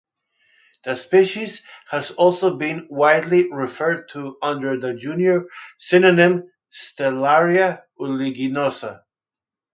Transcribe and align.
The 0.83 0.95
species 0.95 1.61
has 1.91 2.09
also 2.09 2.55
been 2.57 2.87
widely 2.89 3.51
referred 3.53 4.09
to 4.13 4.35
under 4.41 4.75
the 4.79 4.95
junior 4.95 5.43
synonym 5.77 6.51
"Stellaria 6.71 7.83
uliginosa". 7.99 9.03